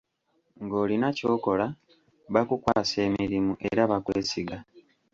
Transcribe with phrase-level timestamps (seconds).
[0.63, 1.65] Ng'olina ky'okola,
[2.33, 4.57] bakukwasa emirimu era bakwesiga.